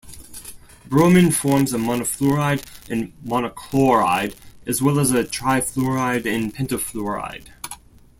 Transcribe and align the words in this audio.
Bromine 0.87 1.29
forms 1.31 1.73
a 1.73 1.77
monofluoride 1.77 2.63
and 2.89 3.13
monochloride, 3.23 4.33
as 4.65 4.81
well 4.81 4.99
as 4.99 5.11
a 5.11 5.23
trifluoride 5.23 6.25
and 6.25 6.51
pentafluoride. 6.55 7.49